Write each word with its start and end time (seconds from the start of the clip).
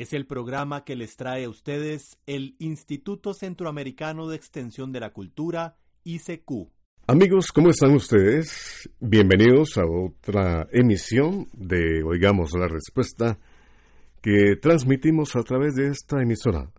Es 0.00 0.12
el 0.12 0.26
programa 0.26 0.84
que 0.84 0.94
les 0.94 1.16
trae 1.16 1.46
a 1.46 1.48
ustedes 1.48 2.20
el 2.24 2.54
Instituto 2.60 3.34
Centroamericano 3.34 4.28
de 4.28 4.36
Extensión 4.36 4.92
de 4.92 5.00
la 5.00 5.10
Cultura, 5.10 5.76
ICQ. 6.04 6.68
Amigos, 7.08 7.50
¿cómo 7.50 7.70
están 7.70 7.96
ustedes? 7.96 8.88
Bienvenidos 9.00 9.76
a 9.76 9.84
otra 9.84 10.68
emisión 10.70 11.48
de 11.52 12.04
Oigamos 12.04 12.52
la 12.52 12.68
Respuesta 12.68 13.40
que 14.22 14.54
transmitimos 14.62 15.34
a 15.34 15.42
través 15.42 15.74
de 15.74 15.88
esta 15.88 16.22
emisora. 16.22 16.70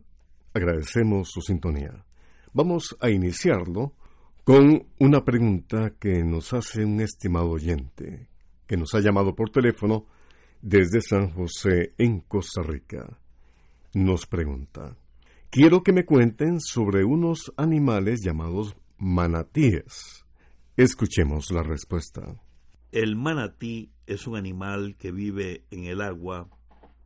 Agradecemos 0.53 1.29
su 1.29 1.41
sintonía. 1.41 2.05
Vamos 2.53 2.95
a 3.01 3.09
iniciarlo 3.09 3.95
con 4.45 4.87
una 4.97 5.25
pregunta 5.25 5.91
que 5.99 6.23
nos 6.23 6.53
hace 6.53 6.85
un 6.85 7.01
estimado 7.01 7.49
oyente 7.49 8.29
que 8.65 8.77
nos 8.77 8.93
ha 8.95 9.01
llamado 9.01 9.35
por 9.35 9.49
teléfono 9.49 10.05
desde 10.61 11.01
San 11.01 11.31
José, 11.31 11.93
en 11.97 12.21
Costa 12.21 12.61
Rica. 12.61 13.17
Nos 13.93 14.25
pregunta, 14.25 14.97
quiero 15.49 15.83
que 15.83 15.93
me 15.93 16.05
cuenten 16.05 16.59
sobre 16.59 17.03
unos 17.03 17.53
animales 17.57 18.21
llamados 18.23 18.75
manatíes. 18.97 20.25
Escuchemos 20.75 21.51
la 21.51 21.63
respuesta. 21.63 22.41
El 22.91 23.15
manatí 23.15 23.91
es 24.07 24.27
un 24.27 24.35
animal 24.35 24.95
que 24.97 25.11
vive 25.11 25.65
en 25.71 25.85
el 25.85 26.01
agua, 26.01 26.49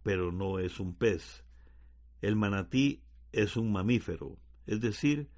pero 0.02 0.32
no 0.32 0.60
es 0.60 0.80
un 0.80 0.96
pez. 0.96 1.44
El 2.22 2.36
manatí 2.36 3.02
es 3.32 3.58
un 3.58 3.72
mamífero, 3.72 4.38
es 4.66 4.80
decir, 4.80 5.30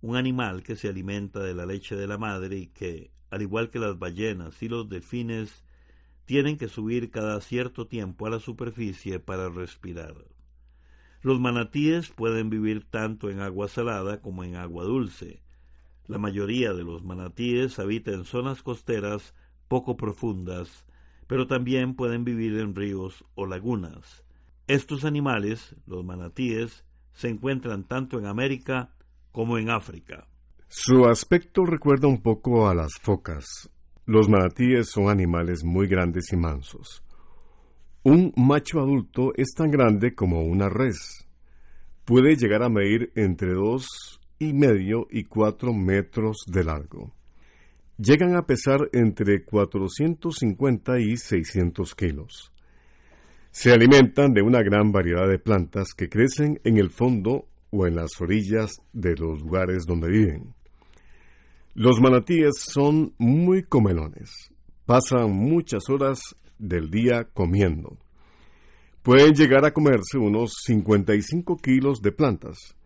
un 0.00 0.16
animal 0.16 0.62
que 0.62 0.76
se 0.76 0.88
alimenta 0.88 1.40
de 1.40 1.54
la 1.54 1.66
leche 1.66 1.96
de 1.96 2.06
la 2.06 2.16
madre 2.16 2.56
y 2.56 2.66
que, 2.68 3.10
al 3.30 3.42
igual 3.42 3.70
que 3.70 3.78
las 3.78 3.98
ballenas 3.98 4.62
y 4.62 4.68
los 4.68 4.88
delfines, 4.88 5.64
tienen 6.30 6.58
que 6.58 6.68
subir 6.68 7.10
cada 7.10 7.40
cierto 7.40 7.88
tiempo 7.88 8.24
a 8.24 8.30
la 8.30 8.38
superficie 8.38 9.18
para 9.18 9.48
respirar. 9.48 10.14
Los 11.22 11.40
manatíes 11.40 12.10
pueden 12.10 12.50
vivir 12.50 12.84
tanto 12.88 13.30
en 13.30 13.40
agua 13.40 13.66
salada 13.66 14.20
como 14.20 14.44
en 14.44 14.54
agua 14.54 14.84
dulce. 14.84 15.42
La 16.06 16.18
mayoría 16.18 16.72
de 16.72 16.84
los 16.84 17.02
manatíes 17.02 17.80
habita 17.80 18.12
en 18.12 18.24
zonas 18.24 18.62
costeras 18.62 19.34
poco 19.66 19.96
profundas, 19.96 20.86
pero 21.26 21.48
también 21.48 21.96
pueden 21.96 22.22
vivir 22.22 22.60
en 22.60 22.76
ríos 22.76 23.24
o 23.34 23.44
lagunas. 23.44 24.22
Estos 24.68 25.04
animales, 25.04 25.74
los 25.84 26.04
manatíes, 26.04 26.84
se 27.12 27.28
encuentran 27.28 27.82
tanto 27.82 28.20
en 28.20 28.26
América 28.26 28.94
como 29.32 29.58
en 29.58 29.68
África. 29.68 30.28
Su 30.68 31.06
aspecto 31.06 31.66
recuerda 31.66 32.06
un 32.06 32.22
poco 32.22 32.68
a 32.68 32.74
las 32.76 32.92
focas, 33.02 33.68
los 34.10 34.28
manatíes 34.28 34.90
son 34.90 35.08
animales 35.08 35.62
muy 35.62 35.86
grandes 35.86 36.32
y 36.32 36.36
mansos. 36.36 37.04
Un 38.02 38.32
macho 38.36 38.80
adulto 38.80 39.32
es 39.36 39.54
tan 39.56 39.70
grande 39.70 40.16
como 40.16 40.42
una 40.42 40.68
res. 40.68 41.28
Puede 42.04 42.34
llegar 42.34 42.64
a 42.64 42.68
medir 42.68 43.12
entre 43.14 43.52
dos 43.52 44.20
y 44.40 44.52
medio 44.52 45.06
y 45.12 45.24
cuatro 45.24 45.72
metros 45.72 46.38
de 46.48 46.64
largo. 46.64 47.12
Llegan 47.98 48.34
a 48.34 48.46
pesar 48.46 48.80
entre 48.92 49.44
450 49.44 50.98
y 50.98 51.16
600 51.16 51.94
kilos. 51.94 52.52
Se 53.52 53.72
alimentan 53.72 54.32
de 54.34 54.42
una 54.42 54.62
gran 54.62 54.90
variedad 54.90 55.28
de 55.28 55.38
plantas 55.38 55.94
que 55.94 56.08
crecen 56.08 56.60
en 56.64 56.78
el 56.78 56.90
fondo 56.90 57.46
o 57.70 57.86
en 57.86 57.94
las 57.94 58.20
orillas 58.20 58.72
de 58.92 59.14
los 59.14 59.40
lugares 59.40 59.86
donde 59.86 60.08
viven. 60.08 60.54
Los 61.74 62.00
manatíes 62.00 62.54
son 62.58 63.14
muy 63.16 63.62
comelones. 63.62 64.52
Pasan 64.86 65.30
muchas 65.30 65.88
horas 65.88 66.20
del 66.58 66.90
día 66.90 67.28
comiendo. 67.32 67.96
Pueden 69.02 69.34
llegar 69.34 69.64
a 69.64 69.72
comerse 69.72 70.18
unos 70.18 70.52
55 70.64 71.56
kilos 71.58 72.00
de 72.02 72.10
plantas. 72.10 72.76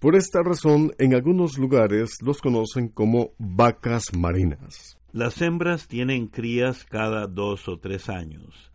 Por 0.00 0.16
esta 0.16 0.42
razón, 0.42 0.92
en 0.98 1.14
algunos 1.14 1.58
lugares 1.58 2.16
los 2.22 2.40
conocen 2.40 2.88
como 2.88 3.32
vacas 3.38 4.14
marinas. 4.16 4.98
Las 5.12 5.42
hembras 5.42 5.86
tienen 5.86 6.26
crías 6.26 6.86
cada 6.86 7.26
dos 7.26 7.68
o 7.68 7.78
tres 7.78 8.08
años. 8.08 8.72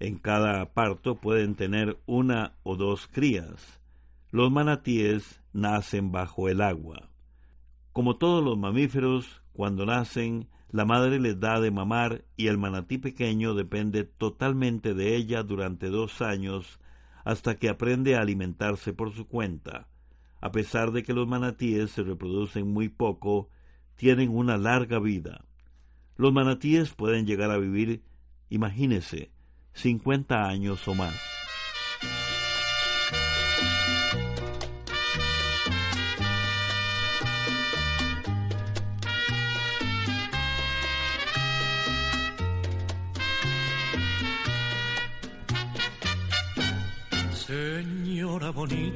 En 0.00 0.16
cada 0.16 0.72
parto 0.72 1.16
pueden 1.16 1.56
tener 1.56 1.98
una 2.06 2.56
o 2.62 2.74
dos 2.76 3.06
crías. 3.06 3.80
Los 4.30 4.50
manatíes 4.50 5.42
nacen 5.52 6.10
bajo 6.10 6.48
el 6.48 6.62
agua. 6.62 7.10
Como 7.94 8.16
todos 8.16 8.42
los 8.42 8.58
mamíferos, 8.58 9.40
cuando 9.52 9.86
nacen, 9.86 10.48
la 10.72 10.84
madre 10.84 11.20
les 11.20 11.38
da 11.38 11.60
de 11.60 11.70
mamar 11.70 12.24
y 12.36 12.48
el 12.48 12.58
manatí 12.58 12.98
pequeño 12.98 13.54
depende 13.54 14.02
totalmente 14.02 14.94
de 14.94 15.14
ella 15.14 15.44
durante 15.44 15.90
dos 15.90 16.20
años 16.20 16.80
hasta 17.24 17.54
que 17.54 17.68
aprende 17.68 18.16
a 18.16 18.20
alimentarse 18.20 18.92
por 18.92 19.12
su 19.14 19.28
cuenta. 19.28 19.86
A 20.40 20.50
pesar 20.50 20.90
de 20.90 21.04
que 21.04 21.14
los 21.14 21.28
manatíes 21.28 21.92
se 21.92 22.02
reproducen 22.02 22.66
muy 22.66 22.88
poco, 22.88 23.48
tienen 23.94 24.30
una 24.30 24.56
larga 24.58 24.98
vida. 24.98 25.44
Los 26.16 26.32
manatíes 26.32 26.94
pueden 26.94 27.26
llegar 27.26 27.52
a 27.52 27.58
vivir, 27.58 28.02
imagínese, 28.50 29.30
cincuenta 29.72 30.48
años 30.48 30.88
o 30.88 30.96
más. 30.96 31.33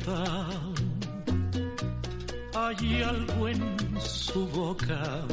Bonita, 0.08 0.50
hay 2.54 3.02
algo 3.02 3.48
en 3.48 4.00
su 4.00 4.46
boca. 4.48 5.24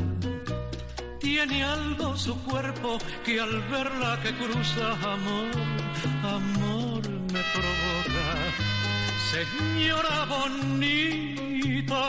Tiene 1.19 1.63
algo 1.63 2.17
su 2.17 2.35
cuerpo 2.43 2.97
que 3.23 3.39
al 3.39 3.61
verla 3.69 4.19
que 4.21 4.33
cruza 4.35 4.91
amor, 4.93 5.51
amor 6.23 7.09
me 7.09 7.43
provoca. 7.53 8.27
Señora 9.31 10.25
bonita, 10.25 12.03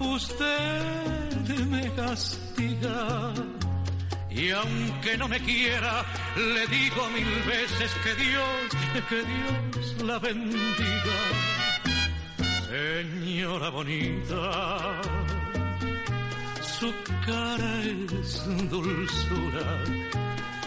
usted 0.00 1.66
me 1.66 1.92
castiga. 1.94 3.32
Y 4.30 4.50
aunque 4.50 5.16
no 5.16 5.28
me 5.28 5.38
quiera, 5.40 6.04
le 6.36 6.66
digo 6.66 7.08
mil 7.10 7.42
veces 7.46 7.92
que 8.02 8.14
Dios, 8.16 8.74
que 9.02 9.24
Dios 9.24 10.02
la 10.04 10.18
bendiga. 10.20 11.18
Señora 12.68 13.70
bonita, 13.70 15.00
su 16.62 16.94
cara 17.26 17.82
es 17.82 18.44
dulzura. 18.70 19.82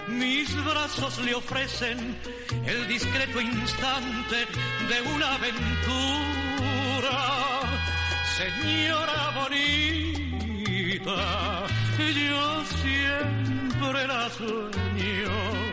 Mis 0.09 0.53
brazos 0.65 1.19
le 1.19 1.35
ofrecen 1.35 2.17
el 2.65 2.87
discreto 2.89 3.39
instante 3.39 4.45
de 4.89 5.01
una 5.15 5.35
aventura. 5.35 6.37
señora 8.35 9.31
bonita, 9.35 11.17
yo 11.97 12.65
siempre 12.65 14.07
la 14.07 14.29
sueño. 14.29 15.66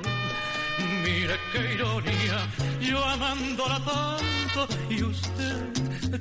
Mire 1.05 1.39
qué 1.53 1.75
ironía, 1.75 2.49
yo 2.81 3.05
amándola 3.05 3.79
tanto 3.85 4.67
y 4.89 5.03
usted 5.03 5.71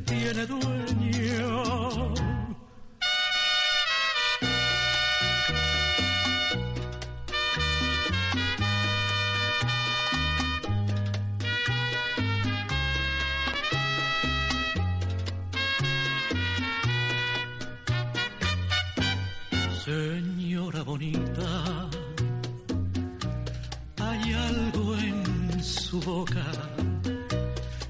tiene 0.06 0.45
dueño. 0.45 2.32
Hay 24.24 24.34
algo 24.34 24.96
en 24.96 25.64
su 25.64 26.00
boca. 26.02 26.46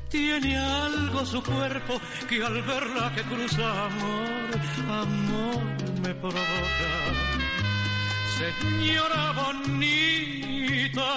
Tiene 0.10 0.58
algo 0.58 1.26
su 1.26 1.42
cuerpo 1.44 2.00
que 2.28 2.44
al 2.44 2.62
verla 2.62 3.12
que 3.16 3.24
cruza 3.24 3.86
amor, 3.86 4.50
amor 4.90 5.64
me 6.02 6.14
provoca. 6.16 6.92
Señora 8.38 9.32
bonita, 9.32 11.12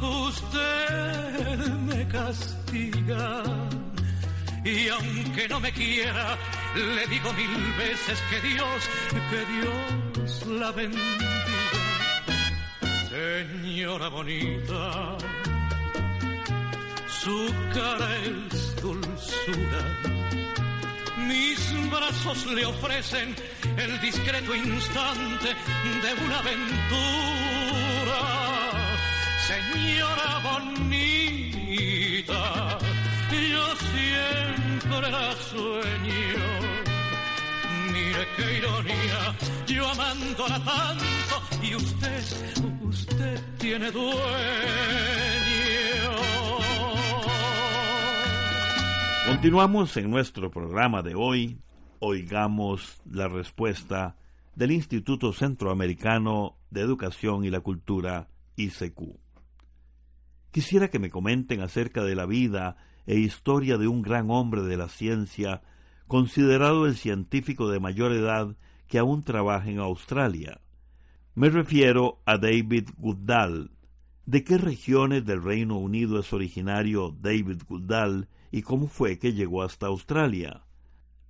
usted 0.00 1.58
me 1.88 2.08
castiga. 2.08 3.42
Y 4.64 4.88
aunque 4.88 5.48
no 5.48 5.60
me 5.60 5.72
quiera, 5.72 6.36
le 6.74 7.06
digo 7.06 7.32
mil 7.32 7.72
veces 7.78 8.18
que 8.30 8.40
Dios, 8.48 8.90
que 9.30 9.44
Dios 9.52 10.46
la 10.46 10.72
bendiga. 10.72 11.37
Señora 13.28 14.08
bonita, 14.08 15.18
su 17.20 17.54
cara 17.74 18.08
es 18.24 18.76
dulzura. 18.80 19.82
Mis 21.28 21.90
brazos 21.90 22.46
le 22.46 22.64
ofrecen 22.64 23.36
el 23.76 24.00
discreto 24.00 24.54
instante 24.54 25.48
de 26.04 26.10
una 26.24 26.38
aventura. 26.38 28.20
Señora 29.50 30.30
bonita, 30.50 32.42
yo 33.52 33.66
siempre 33.92 35.10
la 35.10 35.36
sueño. 35.52 36.47
Continuamos 49.26 49.96
en 49.96 50.10
nuestro 50.10 50.50
programa 50.50 51.02
de 51.02 51.14
hoy. 51.14 51.60
Oigamos 52.00 53.00
la 53.10 53.28
respuesta 53.28 54.16
del 54.54 54.72
Instituto 54.72 55.32
Centroamericano 55.32 56.56
de 56.70 56.80
Educación 56.80 57.44
y 57.44 57.50
la 57.50 57.60
Cultura, 57.60 58.28
ICQ. 58.56 59.18
Quisiera 60.50 60.88
que 60.88 60.98
me 60.98 61.10
comenten 61.10 61.60
acerca 61.60 62.02
de 62.02 62.14
la 62.14 62.26
vida 62.26 62.76
e 63.06 63.18
historia 63.18 63.78
de 63.78 63.86
un 63.86 64.02
gran 64.02 64.30
hombre 64.30 64.62
de 64.62 64.76
la 64.76 64.88
ciencia, 64.88 65.62
considerado 66.08 66.86
el 66.86 66.96
científico 66.96 67.70
de 67.70 67.80
mayor 67.80 68.12
edad 68.12 68.56
que 68.88 68.98
aún 68.98 69.22
trabaja 69.22 69.70
en 69.70 69.78
Australia. 69.78 70.60
Me 71.34 71.50
refiero 71.50 72.20
a 72.24 72.38
David 72.38 72.88
Goodall. 72.96 73.70
¿De 74.26 74.42
qué 74.42 74.58
regiones 74.58 75.24
del 75.24 75.42
Reino 75.42 75.78
Unido 75.78 76.18
es 76.18 76.32
originario 76.32 77.14
David 77.20 77.62
Goodall 77.68 78.28
y 78.50 78.62
cómo 78.62 78.88
fue 78.88 79.18
que 79.18 79.34
llegó 79.34 79.62
hasta 79.62 79.86
Australia? 79.86 80.64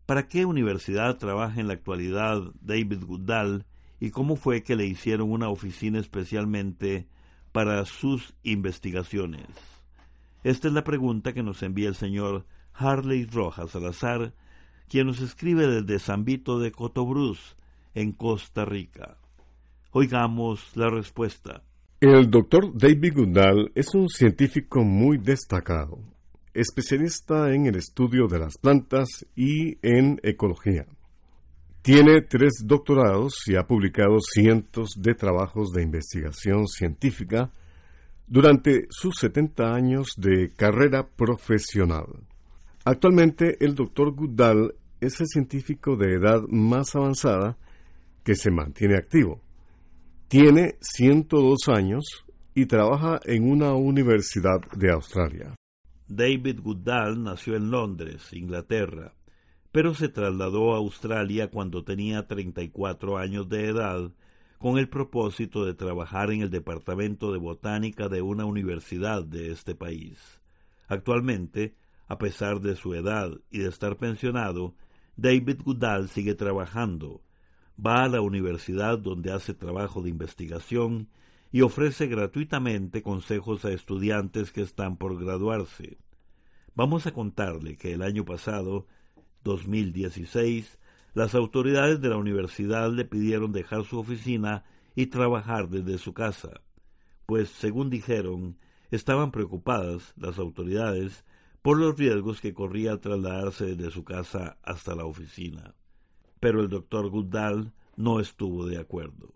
¿Para 0.06 0.28
qué 0.28 0.46
universidad 0.46 1.18
trabaja 1.18 1.60
en 1.60 1.66
la 1.66 1.74
actualidad 1.74 2.40
David 2.60 3.04
Goodall 3.04 3.66
y 4.00 4.10
cómo 4.10 4.36
fue 4.36 4.62
que 4.62 4.76
le 4.76 4.86
hicieron 4.86 5.30
una 5.30 5.48
oficina 5.48 5.98
especialmente 5.98 7.08
para 7.52 7.84
sus 7.84 8.34
investigaciones? 8.44 9.46
Esta 10.44 10.68
es 10.68 10.74
la 10.74 10.84
pregunta 10.84 11.34
que 11.34 11.42
nos 11.42 11.62
envía 11.62 11.88
el 11.88 11.96
señor 11.96 12.46
Harley 12.72 13.26
Rojas 13.26 13.72
Salazar, 13.72 14.32
quien 14.88 15.06
nos 15.06 15.20
escribe 15.20 15.66
desde 15.66 15.98
San 15.98 16.24
Vito 16.24 16.58
de 16.58 16.72
Cotobruz, 16.72 17.56
en 17.94 18.12
Costa 18.12 18.64
Rica. 18.64 19.16
Oigamos 19.92 20.76
la 20.76 20.90
respuesta. 20.90 21.62
El 22.00 22.30
doctor 22.30 22.70
David 22.76 23.12
Goodall 23.14 23.72
es 23.74 23.94
un 23.94 24.08
científico 24.08 24.84
muy 24.84 25.18
destacado, 25.18 25.98
especialista 26.54 27.52
en 27.52 27.66
el 27.66 27.76
estudio 27.76 28.28
de 28.28 28.38
las 28.38 28.56
plantas 28.56 29.26
y 29.34 29.78
en 29.82 30.20
ecología. 30.22 30.86
Tiene 31.82 32.22
tres 32.22 32.62
doctorados 32.64 33.34
y 33.46 33.56
ha 33.56 33.66
publicado 33.66 34.18
cientos 34.20 34.90
de 34.96 35.14
trabajos 35.14 35.72
de 35.72 35.82
investigación 35.82 36.66
científica 36.66 37.50
durante 38.26 38.86
sus 38.90 39.16
70 39.16 39.74
años 39.74 40.12
de 40.16 40.52
carrera 40.54 41.08
profesional. 41.08 42.27
Actualmente 42.90 43.62
el 43.62 43.74
doctor 43.74 44.14
Goodall 44.14 44.74
es 44.98 45.20
el 45.20 45.26
científico 45.26 45.94
de 45.94 46.14
edad 46.14 46.40
más 46.48 46.96
avanzada 46.96 47.58
que 48.24 48.34
se 48.34 48.50
mantiene 48.50 48.96
activo. 48.96 49.42
Tiene 50.26 50.76
102 50.80 51.68
años 51.68 52.24
y 52.54 52.64
trabaja 52.64 53.20
en 53.26 53.46
una 53.46 53.74
universidad 53.74 54.62
de 54.74 54.90
Australia. 54.90 55.54
David 56.06 56.60
Goodall 56.62 57.22
nació 57.22 57.56
en 57.56 57.70
Londres, 57.70 58.32
Inglaterra, 58.32 59.12
pero 59.70 59.92
se 59.92 60.08
trasladó 60.08 60.72
a 60.72 60.78
Australia 60.78 61.50
cuando 61.50 61.84
tenía 61.84 62.26
34 62.26 63.18
años 63.18 63.50
de 63.50 63.66
edad 63.66 64.10
con 64.56 64.78
el 64.78 64.88
propósito 64.88 65.66
de 65.66 65.74
trabajar 65.74 66.30
en 66.30 66.40
el 66.40 66.48
Departamento 66.48 67.32
de 67.32 67.38
Botánica 67.38 68.08
de 68.08 68.22
una 68.22 68.46
universidad 68.46 69.24
de 69.24 69.52
este 69.52 69.74
país. 69.74 70.40
Actualmente, 70.88 71.74
a 72.08 72.18
pesar 72.18 72.60
de 72.60 72.74
su 72.74 72.94
edad 72.94 73.30
y 73.50 73.58
de 73.58 73.68
estar 73.68 73.96
pensionado, 73.96 74.74
David 75.16 75.60
Goodall 75.64 76.08
sigue 76.08 76.34
trabajando. 76.34 77.22
Va 77.84 78.04
a 78.04 78.08
la 78.08 78.20
universidad 78.20 78.98
donde 78.98 79.32
hace 79.32 79.54
trabajo 79.54 80.02
de 80.02 80.10
investigación 80.10 81.08
y 81.52 81.60
ofrece 81.60 82.06
gratuitamente 82.06 83.02
consejos 83.02 83.64
a 83.64 83.72
estudiantes 83.72 84.52
que 84.52 84.62
están 84.62 84.96
por 84.96 85.22
graduarse. 85.22 85.98
Vamos 86.74 87.06
a 87.06 87.12
contarle 87.12 87.76
que 87.76 87.92
el 87.92 88.02
año 88.02 88.24
pasado, 88.24 88.86
2016, 89.44 90.78
las 91.14 91.34
autoridades 91.34 92.00
de 92.00 92.08
la 92.08 92.16
universidad 92.16 92.92
le 92.92 93.04
pidieron 93.04 93.52
dejar 93.52 93.84
su 93.84 93.98
oficina 93.98 94.64
y 94.94 95.06
trabajar 95.06 95.68
desde 95.68 95.98
su 95.98 96.12
casa, 96.12 96.60
pues, 97.26 97.50
según 97.50 97.90
dijeron, 97.90 98.56
estaban 98.90 99.30
preocupadas 99.30 100.14
las 100.16 100.38
autoridades 100.38 101.24
por 101.62 101.78
los 101.78 101.98
riesgos 101.98 102.40
que 102.40 102.54
corría 102.54 102.92
al 102.92 103.00
trasladarse 103.00 103.74
desde 103.74 103.90
su 103.90 104.04
casa 104.04 104.56
hasta 104.62 104.94
la 104.94 105.04
oficina. 105.04 105.74
Pero 106.40 106.60
el 106.60 106.68
doctor 106.68 107.10
Goodall 107.10 107.72
no 107.96 108.20
estuvo 108.20 108.66
de 108.66 108.78
acuerdo. 108.78 109.34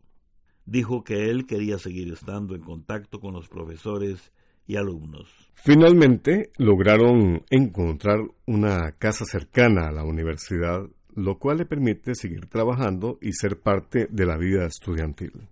Dijo 0.64 1.02
que 1.02 1.30
él 1.30 1.46
quería 1.46 1.78
seguir 1.78 2.12
estando 2.12 2.54
en 2.54 2.62
contacto 2.62 3.20
con 3.20 3.34
los 3.34 3.48
profesores 3.48 4.32
y 4.66 4.76
alumnos. 4.76 5.28
Finalmente 5.54 6.50
lograron 6.58 7.42
encontrar 7.50 8.20
una 8.46 8.92
casa 8.92 9.24
cercana 9.24 9.88
a 9.88 9.92
la 9.92 10.04
universidad, 10.04 10.88
lo 11.14 11.38
cual 11.38 11.58
le 11.58 11.66
permite 11.66 12.14
seguir 12.14 12.46
trabajando 12.46 13.18
y 13.20 13.32
ser 13.32 13.60
parte 13.60 14.06
de 14.10 14.26
la 14.26 14.36
vida 14.36 14.64
estudiantil. 14.66 15.48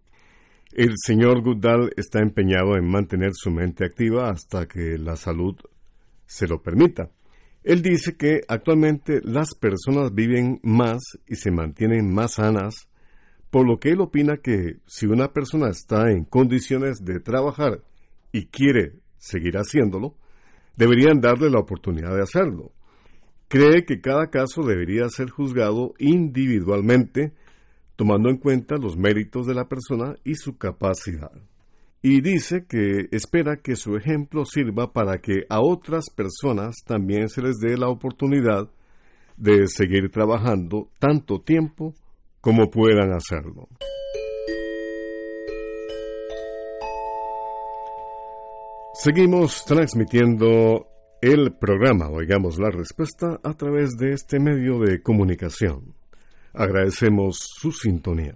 El 0.72 0.94
señor 1.04 1.42
Goodall 1.42 1.92
está 1.96 2.20
empeñado 2.20 2.76
en 2.76 2.88
mantener 2.88 3.32
su 3.34 3.50
mente 3.50 3.84
activa 3.84 4.30
hasta 4.30 4.68
que 4.68 4.96
la 4.98 5.16
salud 5.16 5.56
se 6.30 6.46
lo 6.46 6.62
permita. 6.62 7.10
Él 7.64 7.82
dice 7.82 8.16
que 8.16 8.42
actualmente 8.46 9.20
las 9.24 9.54
personas 9.56 10.14
viven 10.14 10.60
más 10.62 11.00
y 11.26 11.34
se 11.34 11.50
mantienen 11.50 12.14
más 12.14 12.34
sanas, 12.34 12.88
por 13.50 13.66
lo 13.66 13.80
que 13.80 13.90
él 13.90 14.00
opina 14.00 14.36
que 14.36 14.76
si 14.86 15.06
una 15.06 15.32
persona 15.32 15.68
está 15.68 16.12
en 16.12 16.24
condiciones 16.24 17.04
de 17.04 17.18
trabajar 17.18 17.82
y 18.30 18.46
quiere 18.46 19.00
seguir 19.18 19.56
haciéndolo, 19.56 20.14
deberían 20.76 21.20
darle 21.20 21.50
la 21.50 21.58
oportunidad 21.58 22.14
de 22.14 22.22
hacerlo. 22.22 22.70
Cree 23.48 23.84
que 23.84 24.00
cada 24.00 24.30
caso 24.30 24.62
debería 24.62 25.08
ser 25.08 25.30
juzgado 25.30 25.94
individualmente, 25.98 27.34
tomando 27.96 28.30
en 28.30 28.36
cuenta 28.36 28.76
los 28.76 28.96
méritos 28.96 29.48
de 29.48 29.54
la 29.54 29.68
persona 29.68 30.14
y 30.22 30.36
su 30.36 30.56
capacidad 30.56 31.49
y 32.02 32.22
dice 32.22 32.64
que 32.66 33.08
espera 33.10 33.56
que 33.56 33.76
su 33.76 33.96
ejemplo 33.96 34.44
sirva 34.44 34.92
para 34.92 35.18
que 35.18 35.44
a 35.48 35.60
otras 35.60 36.06
personas 36.14 36.76
también 36.86 37.28
se 37.28 37.42
les 37.42 37.58
dé 37.58 37.76
la 37.76 37.88
oportunidad 37.88 38.70
de 39.36 39.66
seguir 39.66 40.10
trabajando 40.10 40.88
tanto 40.98 41.40
tiempo 41.40 41.94
como 42.40 42.70
puedan 42.70 43.12
hacerlo. 43.12 43.68
Seguimos 48.94 49.64
transmitiendo 49.66 50.86
el 51.22 51.52
programa 51.52 52.08
Oigamos 52.08 52.58
la 52.58 52.70
Respuesta 52.70 53.40
a 53.42 53.54
través 53.54 53.90
de 53.98 54.12
este 54.12 54.40
medio 54.40 54.78
de 54.78 55.02
comunicación. 55.02 55.94
Agradecemos 56.52 57.38
su 57.38 57.72
sintonía. 57.72 58.34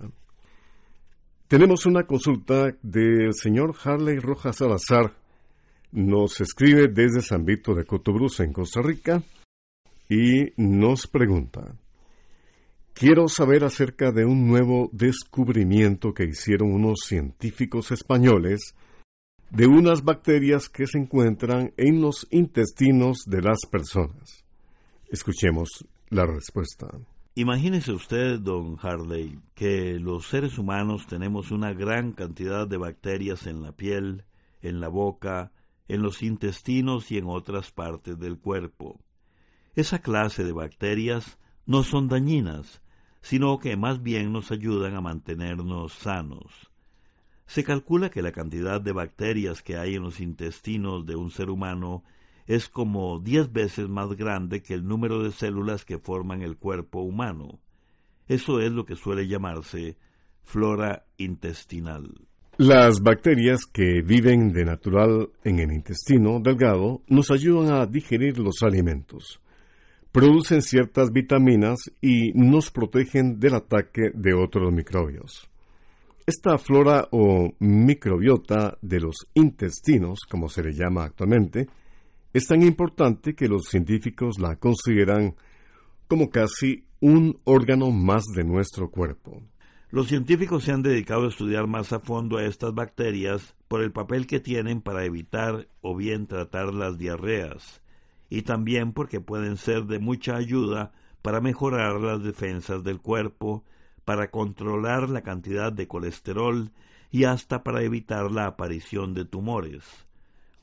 Tenemos 1.48 1.84
una 1.84 2.04
consulta 2.04 2.74
del 2.82 3.34
señor 3.34 3.74
Harley 3.84 4.18
Rojas 4.18 4.56
Salazar. 4.56 5.14
Nos 5.92 6.40
escribe 6.40 6.88
desde 6.88 7.20
San 7.20 7.44
Vito 7.44 7.74
de 7.74 7.84
Cotobruz, 7.84 8.40
en 8.40 8.54
Costa 8.54 8.80
Rica, 8.80 9.22
y 10.08 10.52
nos 10.56 11.06
pregunta: 11.06 11.76
Quiero 12.94 13.28
saber 13.28 13.62
acerca 13.62 14.10
de 14.10 14.24
un 14.24 14.48
nuevo 14.48 14.88
descubrimiento 14.92 16.14
que 16.14 16.24
hicieron 16.24 16.72
unos 16.72 17.00
científicos 17.04 17.90
españoles 17.90 18.74
de 19.50 19.66
unas 19.66 20.02
bacterias 20.02 20.70
que 20.70 20.86
se 20.86 20.96
encuentran 20.96 21.74
en 21.76 22.00
los 22.00 22.26
intestinos 22.30 23.18
de 23.26 23.42
las 23.42 23.66
personas. 23.70 24.44
Escuchemos 25.10 25.68
la 26.08 26.24
respuesta. 26.24 26.88
Imagínese 27.36 27.90
usted, 27.90 28.38
don 28.38 28.78
Harley, 28.80 29.40
que 29.56 29.98
los 29.98 30.28
seres 30.28 30.56
humanos 30.56 31.08
tenemos 31.08 31.50
una 31.50 31.72
gran 31.72 32.12
cantidad 32.12 32.68
de 32.68 32.76
bacterias 32.76 33.48
en 33.48 33.60
la 33.60 33.72
piel, 33.72 34.22
en 34.62 34.78
la 34.78 34.86
boca, 34.86 35.50
en 35.88 36.00
los 36.00 36.22
intestinos 36.22 37.10
y 37.10 37.18
en 37.18 37.26
otras 37.26 37.72
partes 37.72 38.20
del 38.20 38.38
cuerpo. 38.38 39.00
Esa 39.74 39.98
clase 39.98 40.44
de 40.44 40.52
bacterias 40.52 41.36
no 41.66 41.82
son 41.82 42.06
dañinas, 42.06 42.82
sino 43.20 43.58
que 43.58 43.76
más 43.76 44.00
bien 44.00 44.32
nos 44.32 44.52
ayudan 44.52 44.94
a 44.94 45.00
mantenernos 45.00 45.92
sanos. 45.92 46.70
Se 47.46 47.64
calcula 47.64 48.10
que 48.10 48.22
la 48.22 48.30
cantidad 48.30 48.80
de 48.80 48.92
bacterias 48.92 49.60
que 49.60 49.76
hay 49.76 49.96
en 49.96 50.04
los 50.04 50.20
intestinos 50.20 51.04
de 51.04 51.16
un 51.16 51.32
ser 51.32 51.50
humano 51.50 52.04
es 52.46 52.68
como 52.68 53.20
diez 53.20 53.52
veces 53.52 53.88
más 53.88 54.14
grande 54.14 54.62
que 54.62 54.74
el 54.74 54.86
número 54.86 55.22
de 55.22 55.32
células 55.32 55.84
que 55.84 55.98
forman 55.98 56.42
el 56.42 56.56
cuerpo 56.56 57.00
humano. 57.00 57.60
Eso 58.28 58.60
es 58.60 58.72
lo 58.72 58.84
que 58.84 58.96
suele 58.96 59.26
llamarse 59.26 59.96
flora 60.42 61.06
intestinal. 61.16 62.14
Las 62.56 63.00
bacterias 63.00 63.66
que 63.66 64.02
viven 64.02 64.52
de 64.52 64.64
natural 64.64 65.30
en 65.42 65.58
el 65.58 65.72
intestino 65.72 66.38
delgado 66.40 67.02
nos 67.08 67.30
ayudan 67.30 67.74
a 67.74 67.86
digerir 67.86 68.38
los 68.38 68.62
alimentos, 68.62 69.40
producen 70.12 70.62
ciertas 70.62 71.10
vitaminas 71.10 71.90
y 72.00 72.32
nos 72.34 72.70
protegen 72.70 73.40
del 73.40 73.54
ataque 73.54 74.12
de 74.14 74.34
otros 74.34 74.72
microbios. 74.72 75.50
Esta 76.26 76.56
flora 76.56 77.08
o 77.10 77.52
microbiota 77.58 78.78
de 78.80 79.00
los 79.00 79.26
intestinos, 79.34 80.20
como 80.30 80.48
se 80.48 80.62
le 80.62 80.72
llama 80.72 81.04
actualmente, 81.04 81.66
es 82.34 82.48
tan 82.48 82.62
importante 82.62 83.36
que 83.36 83.46
los 83.46 83.68
científicos 83.68 84.40
la 84.40 84.56
consideran 84.56 85.36
como 86.08 86.30
casi 86.30 86.84
un 87.00 87.38
órgano 87.44 87.92
más 87.92 88.24
de 88.34 88.42
nuestro 88.42 88.90
cuerpo. 88.90 89.40
Los 89.90 90.08
científicos 90.08 90.64
se 90.64 90.72
han 90.72 90.82
dedicado 90.82 91.26
a 91.26 91.28
estudiar 91.28 91.68
más 91.68 91.92
a 91.92 92.00
fondo 92.00 92.36
a 92.36 92.44
estas 92.44 92.74
bacterias 92.74 93.54
por 93.68 93.82
el 93.82 93.92
papel 93.92 94.26
que 94.26 94.40
tienen 94.40 94.80
para 94.80 95.04
evitar 95.04 95.68
o 95.80 95.94
bien 95.94 96.26
tratar 96.26 96.74
las 96.74 96.98
diarreas, 96.98 97.80
y 98.28 98.42
también 98.42 98.92
porque 98.92 99.20
pueden 99.20 99.56
ser 99.56 99.84
de 99.84 100.00
mucha 100.00 100.34
ayuda 100.34 100.90
para 101.22 101.40
mejorar 101.40 102.00
las 102.00 102.24
defensas 102.24 102.82
del 102.82 103.00
cuerpo 103.00 103.64
para 104.04 104.32
controlar 104.32 105.08
la 105.08 105.22
cantidad 105.22 105.72
de 105.72 105.86
colesterol 105.86 106.72
y 107.12 107.24
hasta 107.24 107.62
para 107.62 107.84
evitar 107.84 108.32
la 108.32 108.46
aparición 108.46 109.14
de 109.14 109.24
tumores. 109.24 110.03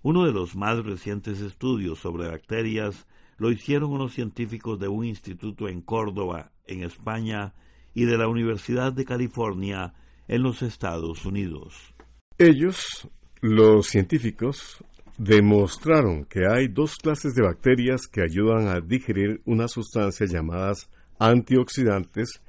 Uno 0.04 0.26
de 0.26 0.34
los 0.34 0.56
más 0.56 0.84
recientes 0.84 1.42
estudios 1.42 2.00
sobre 2.00 2.28
bacterias 2.28 3.08
lo 3.38 3.52
hicieron 3.52 3.92
unos 3.92 4.14
científicos 4.14 4.80
de 4.80 4.88
un 4.88 5.06
instituto 5.06 5.68
en 5.68 5.82
Córdoba, 5.82 6.52
en 6.66 6.84
España, 6.84 7.54
y 7.94 8.06
de 8.06 8.18
la 8.18 8.28
Universidad 8.28 8.94
de 8.94 9.06
California, 9.06 9.94
en 10.28 10.44
los 10.44 10.62
Estados 10.62 11.26
Unidos. 11.26 11.94
Ellos, 12.38 13.08
los 13.42 13.88
científicos, 13.88 14.84
demostraron 15.18 16.26
que 16.26 16.48
hay 16.50 16.68
dos 16.68 16.96
clases 16.96 17.34
de 17.36 17.44
bacterias 17.44 18.08
que 18.08 18.22
ayudan 18.22 18.70
a 18.70 18.80
digerir 18.80 19.42
unas 19.46 19.72
sustancias 19.72 20.32
llamadas 20.32 20.90
antioxidantes 21.20 22.42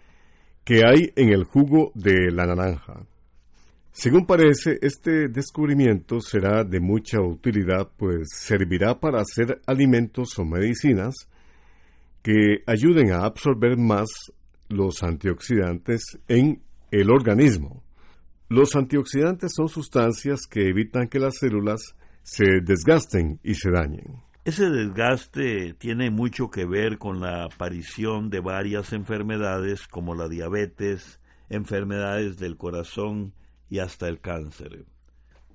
que 0.65 0.85
hay 0.87 1.13
en 1.17 1.31
el 1.31 1.45
jugo 1.45 1.93
de 1.95 2.31
la 2.31 2.47
naranja. 2.47 3.05
Según 3.95 4.25
parece, 4.25 4.79
este 4.81 5.29
descubrimiento 5.29 6.21
será 6.23 6.65
de 6.65 6.81
mucha 6.81 7.21
utilidad, 7.21 7.91
pues 7.99 8.29
servirá 8.33 8.99
para 8.99 9.21
hacer 9.21 9.61
alimentos 9.67 10.39
o 10.39 10.47
medicinas 10.47 11.15
que 12.23 12.63
ayuden 12.67 13.13
a 13.13 13.27
absorber 13.27 13.77
más 13.77 14.09
los 14.69 15.03
antioxidantes 15.03 16.19
en 16.27 16.63
el 16.91 17.11
organismo. 17.11 17.85
Los 18.49 18.75
antioxidantes 18.77 19.53
son 19.55 19.69
sustancias 19.69 20.47
que 20.49 20.69
evitan 20.69 21.09
que 21.09 21.19
las 21.19 21.37
células 21.39 21.95
se 22.23 22.61
desgasten 22.63 23.41
y 23.43 23.55
se 23.57 23.71
dañen. 23.71 24.23
Ese 24.45 24.71
desgaste 24.71 25.75
tiene 25.75 26.11
mucho 26.11 26.49
que 26.51 26.65
ver 26.65 26.97
con 26.97 27.21
la 27.21 27.45
aparición 27.45 28.31
de 28.31 28.41
varias 28.41 28.95
enfermedades 28.95 29.87
como 29.87 30.15
la 30.15 30.29
diabetes, 30.29 31.21
enfermedades 31.51 32.39
del 32.39 32.57
corazón 32.57 33.35
y 33.73 33.79
hasta 33.79 34.07
el 34.07 34.21
cáncer. 34.21 34.85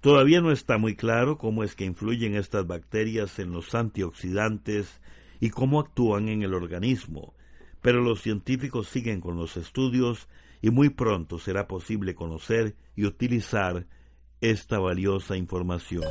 Todavía 0.01 0.41
no 0.41 0.51
está 0.51 0.79
muy 0.79 0.95
claro 0.95 1.37
cómo 1.37 1.63
es 1.63 1.75
que 1.75 1.85
influyen 1.85 2.33
estas 2.33 2.65
bacterias 2.65 3.37
en 3.37 3.51
los 3.51 3.75
antioxidantes 3.75 4.99
y 5.39 5.51
cómo 5.51 5.79
actúan 5.79 6.27
en 6.27 6.41
el 6.41 6.55
organismo, 6.55 7.35
pero 7.79 8.01
los 8.01 8.23
científicos 8.23 8.87
siguen 8.87 9.21
con 9.21 9.37
los 9.37 9.55
estudios 9.55 10.27
y 10.63 10.71
muy 10.71 10.89
pronto 10.89 11.37
será 11.37 11.67
posible 11.67 12.15
conocer 12.15 12.75
y 12.95 13.05
utilizar 13.05 13.85
esta 14.41 14.79
valiosa 14.79 15.37
información. 15.37 16.05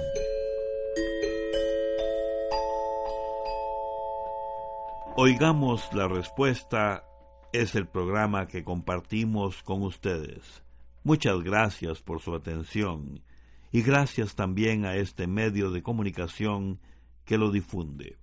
Oigamos 5.17 5.93
la 5.93 6.07
respuesta 6.07 7.05
es 7.53 7.75
el 7.75 7.89
programa 7.89 8.47
que 8.47 8.63
compartimos 8.63 9.65
con 9.65 9.83
ustedes. 9.83 10.66
Muchas 11.07 11.41
gracias 11.45 12.03
por 12.03 12.21
su 12.21 12.35
atención 12.35 13.23
y 13.71 13.83
gracias 13.83 14.35
también 14.35 14.85
a 14.85 14.97
este 14.97 15.29
medio 15.29 15.71
de 15.71 15.81
comunicación 15.81 16.81
que 17.25 17.39
lo 17.39 17.53
difunde. 17.53 18.17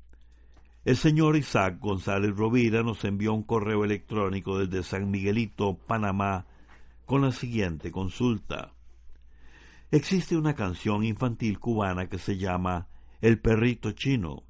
El 0.83 0.97
señor 0.97 1.37
Isaac 1.37 1.79
González 1.79 2.35
Rovira 2.35 2.83
nos 2.83 3.05
envió 3.05 3.33
un 3.33 3.43
correo 3.43 3.85
electrónico 3.85 4.59
desde 4.59 4.83
San 4.83 5.09
Miguelito, 5.09 5.77
Panamá, 5.77 6.45
con 7.05 7.21
la 7.21 7.31
siguiente 7.31 7.89
consulta. 7.89 8.73
Existe 9.89 10.35
una 10.35 10.53
canción 10.53 11.05
infantil 11.05 11.59
cubana 11.59 12.09
que 12.09 12.17
se 12.17 12.37
llama 12.37 12.89
El 13.21 13.39
perrito 13.39 13.93
chino 13.93 14.43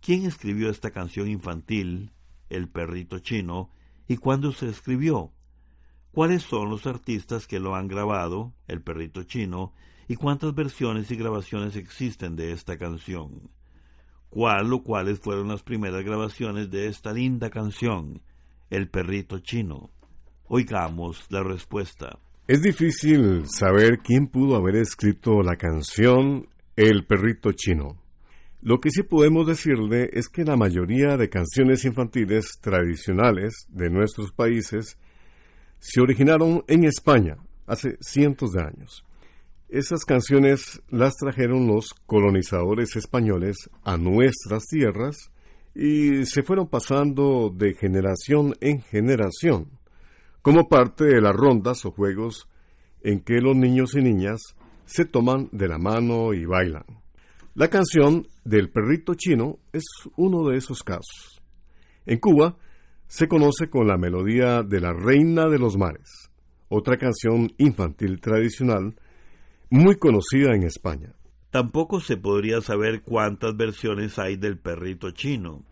¿Quién 0.00 0.26
escribió 0.26 0.68
esta 0.68 0.90
canción 0.90 1.28
infantil, 1.28 2.10
El 2.50 2.68
perrito 2.68 3.20
chino, 3.20 3.70
y 4.08 4.16
cuándo 4.16 4.50
se 4.50 4.68
escribió? 4.68 5.32
¿Cuáles 6.12 6.42
son 6.42 6.68
los 6.68 6.86
artistas 6.86 7.46
que 7.46 7.58
lo 7.58 7.74
han 7.74 7.88
grabado, 7.88 8.52
El 8.68 8.82
perrito 8.82 9.22
chino, 9.22 9.72
y 10.08 10.16
cuántas 10.16 10.54
versiones 10.54 11.10
y 11.10 11.16
grabaciones 11.16 11.74
existen 11.74 12.36
de 12.36 12.52
esta 12.52 12.76
canción? 12.76 13.50
¿Cuál 14.28 14.70
o 14.74 14.82
cuáles 14.82 15.20
fueron 15.20 15.48
las 15.48 15.62
primeras 15.62 16.04
grabaciones 16.04 16.70
de 16.70 16.88
esta 16.88 17.14
linda 17.14 17.48
canción, 17.48 18.20
El 18.68 18.90
perrito 18.90 19.38
chino? 19.38 19.88
Oigamos 20.48 21.24
la 21.30 21.42
respuesta. 21.42 22.18
Es 22.46 22.60
difícil 22.60 23.46
saber 23.48 24.00
quién 24.04 24.26
pudo 24.26 24.56
haber 24.56 24.76
escrito 24.76 25.42
la 25.42 25.56
canción 25.56 26.46
El 26.76 27.06
perrito 27.06 27.52
chino. 27.52 27.96
Lo 28.60 28.80
que 28.80 28.90
sí 28.90 29.02
podemos 29.02 29.46
decirle 29.46 30.10
es 30.12 30.28
que 30.28 30.44
la 30.44 30.56
mayoría 30.56 31.16
de 31.16 31.30
canciones 31.30 31.86
infantiles 31.86 32.58
tradicionales 32.60 33.66
de 33.70 33.88
nuestros 33.88 34.30
países 34.30 34.98
se 35.82 36.00
originaron 36.00 36.62
en 36.68 36.84
España 36.84 37.38
hace 37.66 37.98
cientos 38.00 38.52
de 38.52 38.62
años. 38.62 39.04
Esas 39.68 40.04
canciones 40.04 40.80
las 40.88 41.16
trajeron 41.16 41.66
los 41.66 41.92
colonizadores 42.06 42.94
españoles 42.94 43.68
a 43.82 43.96
nuestras 43.96 44.62
tierras 44.68 45.32
y 45.74 46.24
se 46.24 46.44
fueron 46.44 46.68
pasando 46.68 47.52
de 47.52 47.74
generación 47.74 48.54
en 48.60 48.80
generación, 48.80 49.80
como 50.40 50.68
parte 50.68 51.04
de 51.04 51.20
las 51.20 51.34
rondas 51.34 51.84
o 51.84 51.90
juegos 51.90 52.48
en 53.00 53.18
que 53.20 53.40
los 53.40 53.56
niños 53.56 53.96
y 53.96 54.02
niñas 54.02 54.40
se 54.84 55.04
toman 55.04 55.48
de 55.50 55.66
la 55.66 55.78
mano 55.78 56.32
y 56.32 56.44
bailan. 56.44 56.84
La 57.54 57.68
canción 57.68 58.28
del 58.44 58.70
perrito 58.70 59.14
chino 59.14 59.58
es 59.72 59.82
uno 60.16 60.48
de 60.48 60.58
esos 60.58 60.84
casos. 60.84 61.42
En 62.06 62.20
Cuba, 62.20 62.56
se 63.12 63.28
conoce 63.28 63.68
con 63.68 63.88
la 63.88 63.98
melodía 63.98 64.62
de 64.62 64.80
La 64.80 64.94
Reina 64.94 65.46
de 65.50 65.58
los 65.58 65.76
Mares, 65.76 66.30
otra 66.70 66.96
canción 66.96 67.52
infantil 67.58 68.22
tradicional 68.22 68.94
muy 69.68 69.96
conocida 69.96 70.54
en 70.54 70.62
España. 70.62 71.12
Tampoco 71.50 72.00
se 72.00 72.16
podría 72.16 72.62
saber 72.62 73.02
cuántas 73.02 73.54
versiones 73.54 74.18
hay 74.18 74.36
del 74.36 74.56
perrito 74.56 75.10
chino. 75.10 75.62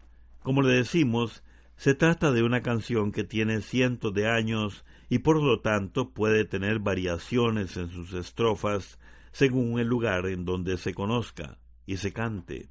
Como 0.42 0.60
le 0.60 0.74
decimos, 0.74 1.42
se 1.76 1.94
trata 1.94 2.30
de 2.30 2.42
una 2.42 2.60
canción 2.60 3.10
que 3.10 3.24
tiene 3.24 3.62
cientos 3.62 4.12
de 4.12 4.28
años 4.28 4.84
y 5.08 5.20
por 5.20 5.42
lo 5.42 5.60
tanto 5.60 6.10
puede 6.10 6.44
tener 6.44 6.78
variaciones 6.78 7.74
en 7.78 7.88
sus 7.88 8.12
estrofas 8.12 8.98
según 9.32 9.80
el 9.80 9.86
lugar 9.86 10.26
en 10.26 10.44
donde 10.44 10.76
se 10.76 10.92
conozca 10.92 11.56
y 11.86 11.96
se 11.96 12.12
cante. 12.12 12.68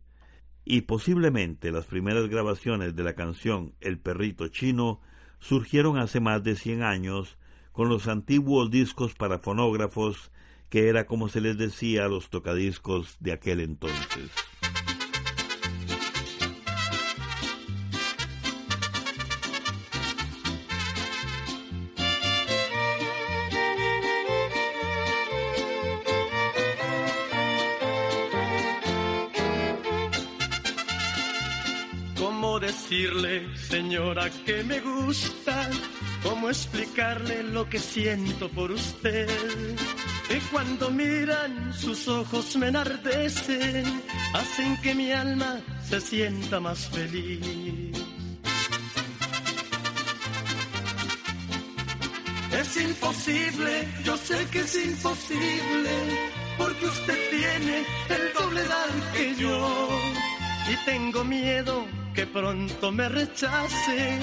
Y 0.72 0.82
posiblemente 0.82 1.72
las 1.72 1.88
primeras 1.88 2.30
grabaciones 2.30 2.96
de 2.96 3.02
la 3.02 3.16
canción 3.16 3.74
El 3.82 3.98
perrito 3.98 4.50
chino 4.50 5.02
surgieron 5.40 5.98
hace 5.98 6.20
más 6.20 6.44
de 6.44 6.56
cien 6.56 6.84
años 6.84 7.40
con 7.72 7.90
los 7.90 8.08
antiguos 8.08 8.70
discos 8.70 9.16
para 9.16 9.40
fonógrafos 9.40 10.32
que 10.70 10.88
era 10.88 11.08
como 11.08 11.28
se 11.28 11.42
les 11.42 11.58
decía 11.58 12.06
a 12.06 12.08
los 12.08 12.30
tocadiscos 12.30 13.18
de 13.20 13.32
aquel 13.32 13.62
entonces. 13.62 14.30
Decirle, 32.60 33.56
señora, 33.56 34.30
que 34.46 34.64
me 34.64 34.80
gusta? 34.80 35.70
¿Cómo 36.24 36.50
explicarle 36.50 37.44
lo 37.44 37.70
que 37.70 37.80
siento 37.80 38.50
por 38.50 38.72
usted? 38.72 39.30
Y 40.30 40.40
cuando 40.52 40.90
miran, 40.92 41.74
sus 41.74 42.08
ojos 42.08 42.56
me 42.58 42.68
enardecen, 42.68 43.86
hacen 44.34 44.78
que 44.82 44.94
mi 44.94 45.12
alma 45.12 45.62
se 45.88 46.02
sienta 46.02 46.60
más 46.60 46.90
feliz. 46.90 47.98
Es 52.52 52.82
imposible, 52.82 53.88
yo 54.04 54.18
sé 54.18 54.46
que 54.52 54.60
es 54.60 54.76
imposible, 54.76 55.92
porque 56.58 56.86
usted 56.86 57.30
tiene 57.30 57.86
el 58.10 58.34
doble 58.34 58.62
edad 58.62 59.14
que 59.14 59.36
yo. 59.36 59.90
Y 60.72 60.86
tengo 60.86 61.24
miedo 61.24 61.99
que 62.13 62.25
pronto 62.25 62.92
me 62.92 63.08
rechace 63.10 64.20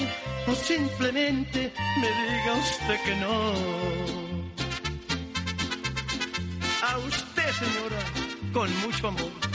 o 0.47 0.55
simplemente 0.55 1.73
me 1.99 2.07
diga 2.07 2.53
usted 2.53 2.99
que 3.05 3.15
no. 3.15 3.53
A 6.83 6.97
usted, 6.99 7.51
señora, 7.51 8.01
con 8.53 8.69
mucho 8.81 9.07
amor. 9.07 9.46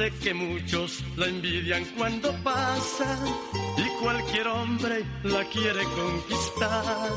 Sé 0.00 0.10
que 0.22 0.32
muchos 0.32 1.04
la 1.16 1.26
envidian 1.26 1.84
cuando 1.98 2.32
pasa 2.42 3.18
y 3.76 3.86
cualquier 4.02 4.46
hombre 4.48 5.04
la 5.24 5.44
quiere 5.44 5.82
conquistar. 6.00 7.10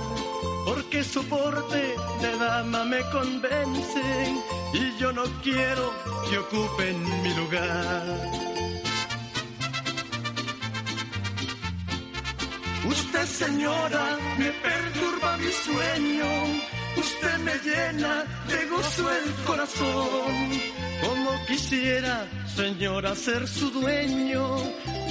Porque 0.66 1.02
su 1.02 1.24
porte 1.26 1.96
de 2.22 2.38
dama 2.38 2.84
me 2.84 3.00
convence 3.10 4.04
y 4.74 5.00
yo 5.00 5.14
no 5.14 5.24
quiero 5.42 5.94
que 6.30 6.38
ocupen 6.38 6.96
mi 7.24 7.34
lugar. 7.36 8.04
Usted 12.86 13.26
señora 13.26 14.18
me 14.38 14.52
perturba 14.68 15.38
mi 15.38 15.52
sueño, 15.68 16.30
usted 16.98 17.38
me 17.40 17.54
llena 17.60 18.26
de 18.48 18.66
gozo 18.68 19.10
el 19.12 19.34
corazón, 19.46 20.52
como 21.02 21.46
quisiera 21.48 22.28
señora 22.56 23.16
ser 23.16 23.48
su 23.48 23.70
dueño 23.72 24.58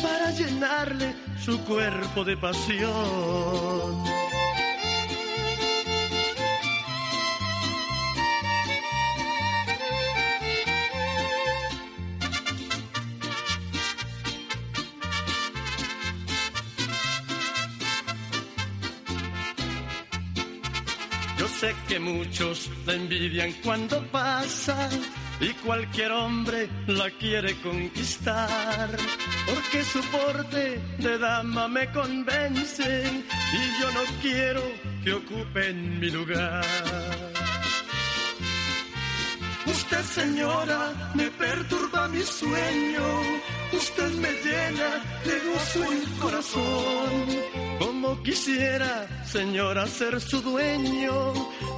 para 0.03 0.31
llenarle 0.33 1.14
su 1.45 1.59
cuerpo 1.64 2.25
de 2.25 2.37
pasión. 2.37 4.12
Sé 21.62 21.77
que 21.87 22.01
muchos 22.01 22.68
la 22.87 22.94
envidian 22.94 23.53
cuando 23.64 24.05
pasa 24.11 24.90
y 25.38 25.51
cualquier 25.64 26.11
hombre 26.11 26.68
la 26.88 27.09
quiere 27.11 27.55
conquistar, 27.61 28.90
porque 29.46 29.85
su 29.85 30.01
porte 30.11 30.81
de 30.98 31.18
dama 31.18 31.68
me 31.68 31.85
convence 31.92 32.88
y 33.59 33.81
yo 33.81 33.88
no 33.98 34.05
quiero 34.20 34.62
que 35.05 35.12
ocupen 35.12 36.01
mi 36.01 36.11
lugar. 36.11 36.64
Usted 39.64 40.03
señora 40.03 41.12
me 41.14 41.29
perturba 41.31 42.09
mi 42.09 42.22
sueño, 42.22 43.07
usted 43.72 44.11
me 44.25 44.33
llena 44.46 44.88
de 45.27 45.35
gozo 45.48 45.92
el 45.92 46.05
corazón, 46.22 47.62
como 47.85 48.23
quisiera 48.23 49.25
señora 49.25 49.87
ser 49.87 50.21
su 50.21 50.40
dueño 50.40 51.33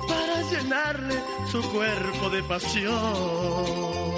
para 0.06 0.42
llenarle 0.50 1.14
su 1.50 1.62
cuerpo 1.72 2.30
de 2.30 2.42
pasión. 2.42 4.14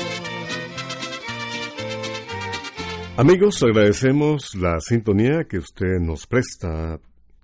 Amigos, 3.16 3.62
agradecemos 3.62 4.54
la 4.56 4.80
sintonía 4.80 5.44
que 5.44 5.58
usted 5.58 6.00
nos 6.00 6.26
presta 6.26 6.98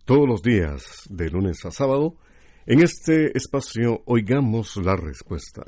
todos 0.05 0.29
los 0.29 0.43
días, 0.43 0.83
de 1.09 1.31
lunes 1.31 1.65
a 1.65 1.71
sábado, 1.71 2.17
en 2.67 2.83
este 2.83 3.37
espacio 3.37 4.03
Oigamos 4.07 4.77
la 4.77 4.97
Respuesta. 4.97 5.63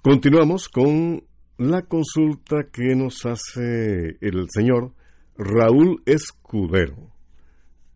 Continuamos 0.00 0.68
con 0.68 1.24
la 1.58 1.82
consulta 1.82 2.68
que 2.72 2.94
nos 2.94 3.26
hace 3.26 4.16
el 4.20 4.46
señor 4.50 4.92
Raúl 5.36 6.02
Escudero, 6.06 7.13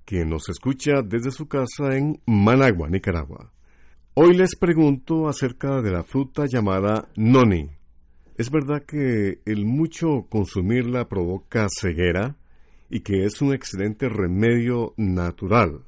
quien 0.09 0.31
nos 0.31 0.49
escucha 0.49 1.03
desde 1.03 1.31
su 1.31 1.49
casa 1.49 1.95
en 1.95 2.23
Managua, 2.25 2.89
Nicaragua. 2.89 3.53
Hoy 4.15 4.35
les 4.35 4.57
pregunto 4.57 5.29
acerca 5.29 5.83
de 5.83 5.91
la 5.91 6.03
fruta 6.03 6.47
llamada 6.47 7.11
noni. 7.15 7.69
¿Es 8.39 8.51
verdad 8.51 8.85
que 8.87 9.43
el 9.45 9.67
mucho 9.67 10.25
consumirla 10.31 11.11
provoca 11.11 11.67
ceguera 11.69 12.37
y 12.89 13.01
que 13.01 13.27
es 13.27 13.43
un 13.43 13.53
excelente 13.53 14.09
remedio 14.09 14.95
natural 14.97 15.83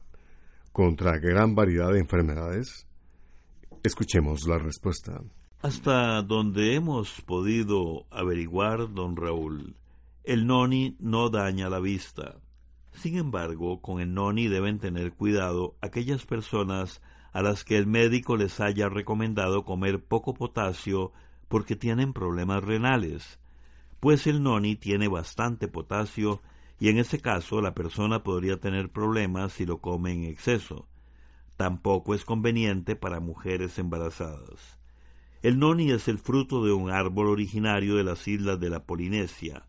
contra 0.70 1.16
gran 1.16 1.54
variedad 1.54 1.90
de 1.90 2.00
enfermedades? 2.00 2.86
Escuchemos 3.82 4.46
la 4.46 4.58
respuesta. 4.58 5.22
Hasta 5.62 6.20
donde 6.20 6.74
hemos 6.74 7.22
podido 7.22 8.04
averiguar, 8.10 8.92
don 8.92 9.16
Raúl, 9.16 9.76
el 10.24 10.46
noni 10.46 10.94
no 11.00 11.30
daña 11.30 11.70
la 11.70 11.80
vista. 11.80 12.36
Sin 13.00 13.16
embargo, 13.16 13.80
con 13.80 14.02
el 14.02 14.12
noni 14.12 14.46
deben 14.48 14.78
tener 14.78 15.14
cuidado 15.14 15.74
aquellas 15.80 16.26
personas 16.26 17.00
a 17.32 17.40
las 17.40 17.64
que 17.64 17.78
el 17.78 17.86
médico 17.86 18.36
les 18.36 18.60
haya 18.60 18.90
recomendado 18.90 19.64
comer 19.64 20.04
poco 20.04 20.34
potasio 20.34 21.10
porque 21.48 21.76
tienen 21.76 22.12
problemas 22.12 22.62
renales, 22.62 23.40
pues 24.00 24.26
el 24.26 24.42
noni 24.42 24.76
tiene 24.76 25.08
bastante 25.08 25.66
potasio 25.66 26.42
y 26.78 26.90
en 26.90 26.98
ese 26.98 27.20
caso 27.22 27.62
la 27.62 27.72
persona 27.72 28.22
podría 28.22 28.60
tener 28.60 28.90
problemas 28.90 29.54
si 29.54 29.64
lo 29.64 29.78
come 29.78 30.12
en 30.12 30.24
exceso. 30.24 30.86
Tampoco 31.56 32.14
es 32.14 32.26
conveniente 32.26 32.96
para 32.96 33.18
mujeres 33.18 33.78
embarazadas. 33.78 34.78
El 35.40 35.58
noni 35.58 35.90
es 35.90 36.06
el 36.08 36.18
fruto 36.18 36.62
de 36.66 36.72
un 36.72 36.90
árbol 36.90 37.28
originario 37.28 37.96
de 37.96 38.04
las 38.04 38.28
islas 38.28 38.60
de 38.60 38.68
la 38.68 38.84
Polinesia. 38.84 39.64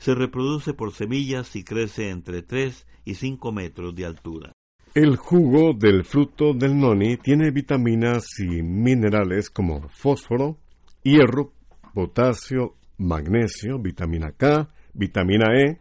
Se 0.00 0.14
reproduce 0.14 0.72
por 0.72 0.94
semillas 0.94 1.54
y 1.56 1.62
crece 1.62 2.08
entre 2.08 2.40
3 2.40 2.86
y 3.04 3.16
5 3.16 3.52
metros 3.52 3.94
de 3.94 4.06
altura. 4.06 4.52
El 4.94 5.16
jugo 5.16 5.74
del 5.78 6.04
fruto 6.04 6.54
del 6.54 6.78
noni 6.78 7.18
tiene 7.18 7.50
vitaminas 7.50 8.24
y 8.38 8.62
minerales 8.62 9.50
como 9.50 9.90
fósforo, 9.90 10.56
hierro, 11.02 11.52
potasio, 11.92 12.76
magnesio, 12.96 13.78
vitamina 13.78 14.32
K, 14.32 14.70
vitamina 14.94 15.54
E 15.54 15.78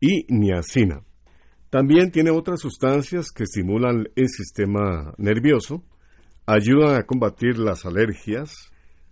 y 0.00 0.32
niacina. 0.32 1.02
También 1.68 2.12
tiene 2.12 2.30
otras 2.30 2.60
sustancias 2.60 3.32
que 3.32 3.42
estimulan 3.42 4.08
el 4.14 4.28
sistema 4.28 5.12
nervioso, 5.18 5.82
ayudan 6.46 6.94
a 6.94 7.02
combatir 7.02 7.58
las 7.58 7.84
alergias, 7.84 8.52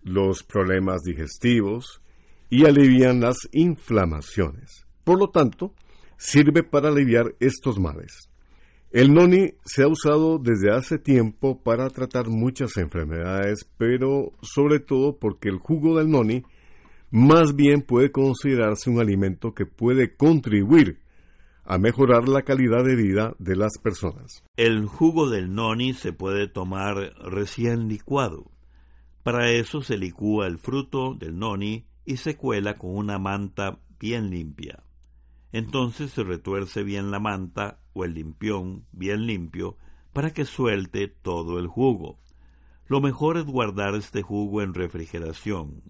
los 0.05 0.45
problemas 0.45 1.03
digestivos 1.03 2.01
y 2.49 2.65
alivian 2.65 3.21
las 3.21 3.49
inflamaciones. 3.53 4.87
Por 5.05 5.19
lo 5.19 5.31
tanto, 5.31 5.75
sirve 6.17 6.63
para 6.63 6.89
aliviar 6.89 7.35
estos 7.41 7.79
males. 7.79 8.29
El 8.91 9.13
noni 9.13 9.55
se 9.65 9.83
ha 9.83 9.89
usado 9.89 10.39
desde 10.39 10.71
hace 10.71 10.99
tiempo 10.99 11.63
para 11.63 11.91
tratar 11.91 12.29
muchas 12.29 12.77
enfermedades, 12.77 13.69
pero 13.77 14.33
sobre 14.43 14.81
todo 14.81 15.19
porque 15.19 15.49
el 15.49 15.59
jugo 15.59 15.99
del 15.99 16.11
noni 16.11 16.45
más 17.11 17.55
bien 17.55 17.83
puede 17.83 18.11
considerarse 18.11 18.91
un 18.91 19.01
alimento 19.01 19.55
que 19.55 19.67
puede 19.67 20.17
contribuir 20.17 21.01
a 21.65 21.79
mejorar 21.79 22.29
la 22.29 22.43
calidad 22.43 22.85
de 22.85 22.95
vida 22.95 23.35
de 23.39 23.57
las 23.57 23.79
personas. 23.83 24.45
El 24.57 24.87
jugo 24.87 25.29
del 25.29 25.53
noni 25.53 25.93
se 25.93 26.13
puede 26.13 26.47
tomar 26.47 27.13
recién 27.25 27.89
licuado. 27.89 28.51
Para 29.25 29.51
eso 29.51 29.83
se 29.83 29.99
licúa 29.99 30.47
el 30.47 30.59
fruto 30.59 31.15
del 31.15 31.39
noni 31.39 31.87
y 32.07 32.17
se 32.17 32.37
cuela 32.37 32.79
con 32.79 32.97
una 32.97 33.19
manta 33.19 33.81
bien 33.99 34.31
limpia. 34.31 34.85
Entonces 35.53 36.13
se 36.13 36.23
retuerce 36.23 36.83
bien 36.85 37.11
la 37.11 37.19
manta 37.19 37.81
o 37.93 38.05
el 38.05 38.15
limpión 38.15 38.87
bien 38.93 39.27
limpio 39.27 39.77
para 40.13 40.33
que 40.33 40.45
suelte 40.45 41.09
todo 41.09 41.59
el 41.59 41.67
jugo. 41.67 42.19
Lo 42.87 43.01
mejor 43.01 43.37
es 43.37 43.45
guardar 43.45 43.95
este 43.97 44.23
jugo 44.23 44.63
en 44.63 44.73
refrigeración. 44.73 45.83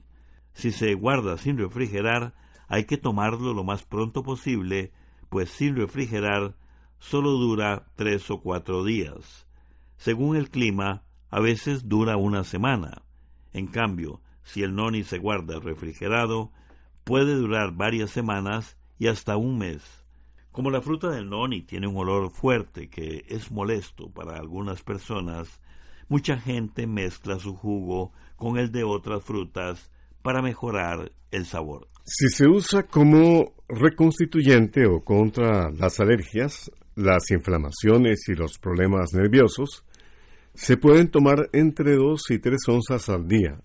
Si 0.54 0.72
se 0.72 0.94
guarda 0.94 1.36
sin 1.36 1.58
refrigerar, 1.58 2.34
hay 2.68 2.84
que 2.84 2.96
tomarlo 2.96 3.52
lo 3.52 3.62
más 3.62 3.84
pronto 3.84 4.22
posible 4.22 4.92
pues 5.28 5.50
sin 5.50 5.76
refrigerar 5.76 6.56
solo 6.98 7.32
dura 7.32 7.86
tres 7.94 8.30
o 8.30 8.40
cuatro 8.40 8.84
días. 8.84 9.46
Según 9.96 10.36
el 10.36 10.50
clima, 10.50 11.02
a 11.30 11.40
veces 11.40 11.88
dura 11.88 12.16
una 12.16 12.44
semana. 12.44 13.02
En 13.52 13.66
cambio, 13.66 14.20
si 14.46 14.62
el 14.62 14.76
noni 14.76 15.02
se 15.02 15.18
guarda 15.18 15.58
refrigerado, 15.58 16.52
puede 17.02 17.34
durar 17.34 17.72
varias 17.72 18.10
semanas 18.10 18.78
y 18.96 19.08
hasta 19.08 19.36
un 19.36 19.58
mes. 19.58 19.82
Como 20.52 20.70
la 20.70 20.80
fruta 20.80 21.10
del 21.10 21.28
noni 21.28 21.62
tiene 21.62 21.88
un 21.88 21.96
olor 21.96 22.30
fuerte 22.30 22.88
que 22.88 23.24
es 23.28 23.50
molesto 23.50 24.08
para 24.08 24.38
algunas 24.38 24.84
personas, 24.84 25.60
mucha 26.08 26.38
gente 26.38 26.86
mezcla 26.86 27.40
su 27.40 27.56
jugo 27.56 28.12
con 28.36 28.56
el 28.56 28.70
de 28.70 28.84
otras 28.84 29.24
frutas 29.24 29.90
para 30.22 30.42
mejorar 30.42 31.10
el 31.32 31.44
sabor. 31.44 31.88
Si 32.04 32.28
se 32.28 32.46
usa 32.46 32.84
como 32.84 33.52
reconstituyente 33.68 34.86
o 34.86 35.00
contra 35.00 35.72
las 35.72 35.98
alergias, 35.98 36.70
las 36.94 37.32
inflamaciones 37.32 38.28
y 38.28 38.34
los 38.34 38.58
problemas 38.58 39.12
nerviosos, 39.12 39.84
se 40.54 40.76
pueden 40.76 41.10
tomar 41.10 41.50
entre 41.52 41.96
2 41.96 42.30
y 42.30 42.38
3 42.38 42.56
onzas 42.68 43.08
al 43.08 43.26
día, 43.26 43.60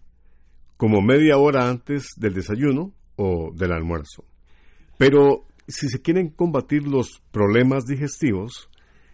como 0.81 0.99
media 1.03 1.37
hora 1.37 1.69
antes 1.69 2.07
del 2.17 2.33
desayuno 2.33 2.91
o 3.15 3.51
del 3.53 3.71
almuerzo. 3.71 4.25
Pero 4.97 5.45
si 5.67 5.89
se 5.89 6.01
quieren 6.01 6.29
combatir 6.29 6.87
los 6.87 7.21
problemas 7.29 7.85
digestivos, 7.85 8.67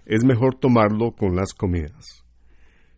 es 0.05 0.23
mejor 0.23 0.55
tomarlo 0.55 1.11
con 1.11 1.35
las 1.35 1.53
comidas. 1.53 2.23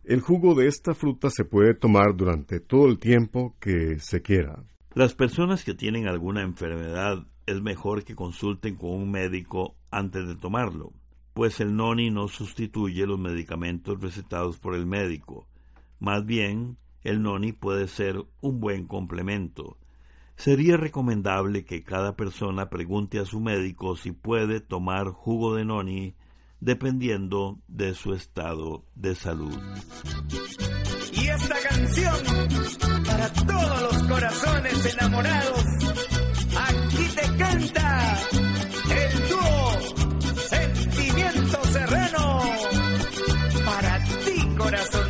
El 0.04 0.20
jugo 0.20 0.54
de 0.54 0.68
esta 0.68 0.94
fruta 0.94 1.30
se 1.30 1.44
puede 1.44 1.74
tomar 1.74 2.14
durante 2.14 2.60
todo 2.60 2.86
el 2.86 3.00
tiempo 3.00 3.56
que 3.58 3.98
se 3.98 4.22
quiera. 4.22 4.62
Las 4.94 5.16
personas 5.16 5.64
que 5.64 5.74
tienen 5.74 6.06
alguna 6.06 6.42
enfermedad 6.42 7.26
es 7.46 7.60
mejor 7.60 8.04
que 8.04 8.14
consulten 8.14 8.76
con 8.76 8.90
un 8.90 9.10
médico 9.10 9.74
antes 9.90 10.28
de 10.28 10.36
tomarlo, 10.36 10.92
pues 11.34 11.58
el 11.58 11.74
noni 11.74 12.10
no 12.10 12.28
sustituye 12.28 13.04
los 13.04 13.18
medicamentos 13.18 14.00
recetados 14.00 14.60
por 14.60 14.76
el 14.76 14.86
médico. 14.86 15.48
Más 15.98 16.24
bien, 16.24 16.76
el 17.02 17.22
noni 17.22 17.52
puede 17.52 17.88
ser 17.88 18.24
un 18.40 18.60
buen 18.60 18.86
complemento. 18.86 19.76
Sería 20.36 20.76
recomendable 20.76 21.64
que 21.64 21.84
cada 21.84 22.16
persona 22.16 22.70
pregunte 22.70 23.18
a 23.18 23.26
su 23.26 23.40
médico 23.40 23.96
si 23.96 24.12
puede 24.12 24.60
tomar 24.60 25.08
jugo 25.08 25.54
de 25.54 25.64
noni 25.64 26.14
dependiendo 26.60 27.58
de 27.68 27.94
su 27.94 28.14
estado 28.14 28.84
de 28.94 29.14
salud. 29.14 29.58
Y 31.12 31.26
esta 31.26 31.56
canción 31.68 32.14
para 33.04 33.32
todos 33.32 33.82
los 33.82 34.02
corazones 34.04 34.94
enamorados, 34.94 35.64
aquí 36.68 37.08
te 37.14 37.36
canta 37.36 38.18
el 38.90 39.28
dúo 39.28 40.36
Sentimiento 40.48 41.64
Serrano. 41.64 42.40
Para 43.64 44.04
ti, 44.04 44.56
corazoncito. 44.56 45.09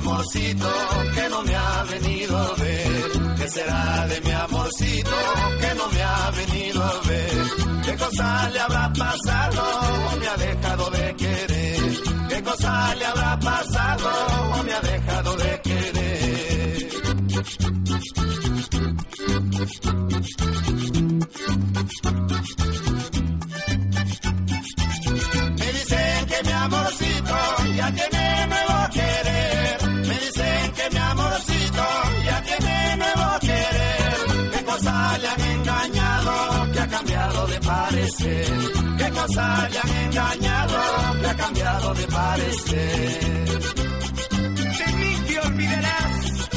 Amorcito 0.00 0.68
que 1.14 1.28
no 1.28 1.42
me 1.42 1.54
ha 1.54 1.84
venido 1.84 2.36
a 2.36 2.54
ver? 2.54 3.36
¿Qué 3.38 3.48
será 3.48 4.06
de 4.08 4.20
mi 4.20 4.30
amorcito 4.30 5.16
que 5.60 5.74
no 5.74 5.88
me 5.88 6.02
ha 6.02 6.30
venido 6.30 6.82
a 6.82 7.00
ver? 7.08 7.44
¿Qué 7.84 7.96
cosa 7.96 8.50
le 8.50 8.60
habrá 8.60 8.92
pasado 8.92 9.62
o 10.12 10.16
me 10.16 10.26
ha 10.28 10.36
dejado 10.36 10.90
de 10.90 11.16
querer? 11.16 11.80
¿Qué 12.28 12.42
cosa 12.42 12.94
le 12.94 13.04
habrá 13.04 13.38
pasado 13.38 14.10
o 14.58 14.62
me 14.64 14.72
ha 14.72 14.80
dejado 14.80 15.36
de 15.36 15.60
querer? 15.62 15.90
Parecer? 38.20 38.46
¿Qué 38.98 39.10
cosa 39.10 39.64
han 39.64 39.88
engañado 40.04 41.20
que 41.20 41.26
ha 41.26 41.36
cambiado 41.36 41.94
de 41.94 42.06
parecer? 42.06 43.60
De 44.30 44.92
mí 44.96 45.16
te 45.26 45.40
olvidarás, 45.40 46.48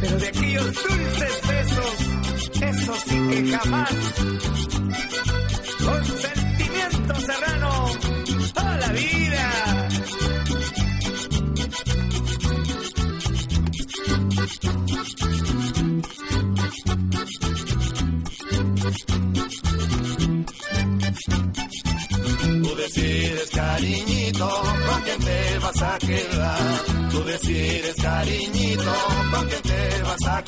pero 0.00 0.18
de 0.18 0.28
aquellos 0.28 0.66
dulces 0.66 1.40
besos, 1.48 2.62
eso 2.62 2.94
sí 3.06 3.28
que 3.28 3.58
jamás. 3.58 4.31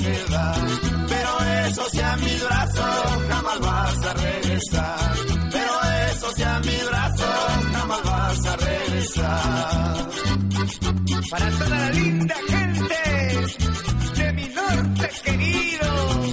A. 0.02 0.54
Pero 1.08 1.40
eso 1.66 1.90
sea 1.90 2.16
mi 2.16 2.36
brazo, 2.38 2.82
jamás 3.28 3.60
vas 3.60 4.06
a 4.06 4.14
regresar. 4.14 5.12
Pero 5.52 5.72
eso 6.10 6.32
sea 6.36 6.60
mi 6.60 6.76
brazo, 6.88 7.24
jamás 7.72 8.02
vas 8.04 8.46
a 8.46 8.56
regresar. 8.56 10.08
Para 11.30 11.50
toda 11.50 11.68
la 11.68 11.90
linda 11.90 12.34
gente 12.48 12.94
de 14.16 14.32
mi 14.32 14.48
norte 14.48 15.10
querido. 15.24 16.23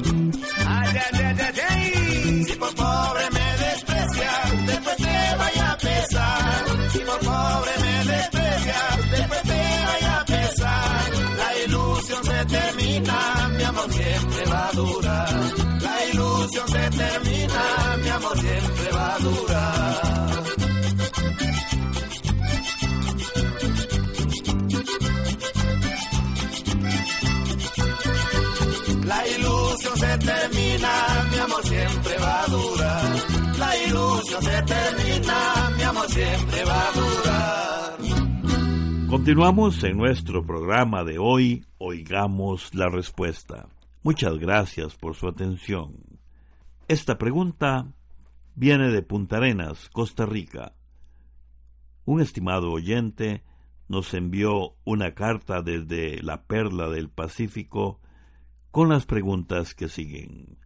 Termina, 17.01 17.63
mi 18.03 18.09
amor 18.09 18.37
siempre 18.37 18.87
va 18.97 19.15
a 19.15 19.19
durar. 19.19 20.01
La 29.11 29.19
ilusión 29.35 29.95
se 29.97 30.17
termina, 30.29 30.93
mi 31.31 31.37
amor 31.45 31.63
siempre 31.63 32.17
va 32.25 32.43
a 32.43 32.47
durar. 32.47 33.03
La 33.57 33.71
ilusión 33.85 34.41
se 34.41 34.61
termina, 34.73 35.37
mi 35.77 35.83
amor 35.83 36.07
siempre 36.09 36.65
va 36.65 36.81
a 36.87 36.91
durar. 36.99 37.97
Continuamos 39.09 39.83
en 39.83 39.97
nuestro 39.97 40.45
programa 40.45 41.03
de 41.03 41.17
hoy, 41.19 41.65
Oigamos 41.77 42.73
la 42.73 42.89
Respuesta. 42.89 43.67
Muchas 44.03 44.37
gracias 44.37 44.95
por 44.95 45.15
su 45.15 45.27
atención. 45.27 46.10
Esta 46.91 47.17
pregunta 47.17 47.93
viene 48.53 48.89
de 48.89 49.01
Punta 49.01 49.37
Arenas, 49.37 49.87
Costa 49.93 50.25
Rica. 50.25 50.75
Un 52.03 52.19
estimado 52.19 52.69
oyente 52.69 53.45
nos 53.87 54.13
envió 54.13 54.75
una 54.83 55.13
carta 55.13 55.61
desde 55.61 56.21
la 56.21 56.43
Perla 56.43 56.89
del 56.89 57.09
Pacífico 57.09 58.01
con 58.71 58.89
las 58.89 59.05
preguntas 59.05 59.73
que 59.73 59.87
siguen. 59.87 60.57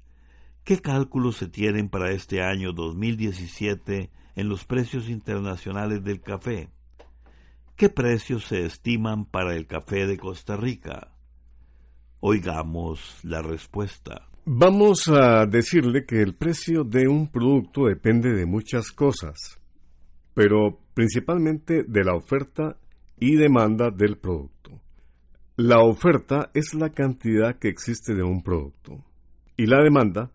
¿Qué 0.63 0.81
cálculos 0.81 1.38
se 1.38 1.47
tienen 1.47 1.89
para 1.89 2.09
este 2.09 2.41
año 2.41 2.73
2017 2.73 4.09
en 4.35 4.49
los 4.49 4.65
precios 4.65 5.09
internacionales 5.09 6.03
del 6.03 6.21
café? 6.21 6.71
¿Qué 7.75 7.89
precios 7.89 8.45
se 8.45 8.65
estiman 8.65 9.25
para 9.25 9.55
el 9.55 9.67
café 9.67 10.07
de 10.07 10.17
Costa 10.17 10.57
Rica? 10.57 11.11
Oigamos 12.19 13.19
la 13.21 13.43
respuesta. 13.43 14.27
Vamos 14.47 15.08
a 15.08 15.47
decirle 15.47 16.05
que 16.05 16.21
el 16.21 16.36
precio 16.36 16.84
de 16.84 17.08
un 17.08 17.31
producto 17.31 17.86
depende 17.86 18.31
de 18.31 18.45
muchas 18.45 18.91
cosas, 18.91 19.60
pero 20.36 20.77
principalmente 20.93 21.84
de 21.84 22.03
la 22.03 22.13
oferta 22.13 22.77
y 23.19 23.38
demanda 23.38 23.89
del 23.89 24.17
producto. 24.19 24.79
La 25.55 25.79
oferta 25.79 26.51
es 26.53 26.75
la 26.75 26.91
cantidad 26.91 27.58
que 27.58 27.69
existe 27.69 28.13
de 28.13 28.21
un 28.21 28.43
producto 28.43 29.03
y 29.58 29.65
la 29.65 29.81
demanda 29.81 30.29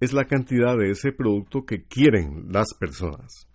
es 0.00 0.12
la 0.12 0.26
cantidad 0.26 0.76
de 0.76 0.90
ese 0.90 1.10
producto 1.10 1.64
que 1.64 1.84
quieren 1.84 2.52
las 2.52 2.74
personas. 2.78 3.48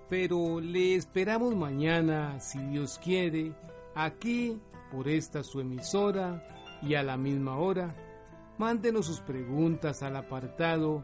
Pero 0.10 0.60
le 0.60 0.95
esperamos 0.95 1.55
mañana, 1.55 2.39
si 2.39 2.60
Dios 2.60 2.99
quiere, 3.03 3.53
aquí 3.95 4.60
por 4.91 5.07
esta 5.07 5.41
su 5.41 5.60
emisora 5.60 6.45
y 6.81 6.95
a 6.95 7.03
la 7.03 7.17
misma 7.17 7.57
hora. 7.57 7.95
Mándenos 8.57 9.07
sus 9.07 9.21
preguntas 9.21 10.03
al 10.03 10.17
apartado 10.17 11.03